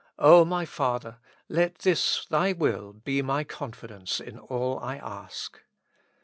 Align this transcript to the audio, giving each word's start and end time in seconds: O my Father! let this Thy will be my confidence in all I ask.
O 0.17 0.43
my 0.43 0.65
Father! 0.65 1.19
let 1.47 1.75
this 1.77 2.25
Thy 2.25 2.53
will 2.53 2.91
be 2.91 3.21
my 3.21 3.43
confidence 3.43 4.19
in 4.19 4.39
all 4.39 4.79
I 4.79 4.97
ask. 4.97 5.61